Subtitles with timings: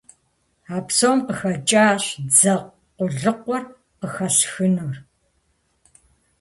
[0.75, 2.55] А псом къыхэкӀащ дзэ
[2.95, 3.63] къулыкъур
[3.99, 4.95] къыхэсхыныр.